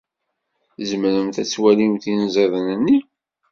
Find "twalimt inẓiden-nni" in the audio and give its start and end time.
1.49-2.97